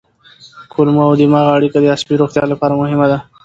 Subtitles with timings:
[0.71, 3.19] کولمو او دماغ اړیکه د عصبي روغتیا لپاره مهمه ده.